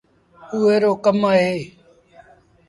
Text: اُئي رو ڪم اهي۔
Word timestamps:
اُئي 0.53 0.75
رو 0.83 0.91
ڪم 1.03 1.19
اهي۔ 1.29 1.55